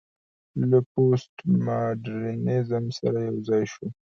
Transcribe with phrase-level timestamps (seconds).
[0.69, 3.85] له پوسټ ماډرنيزم سره يوځاى شو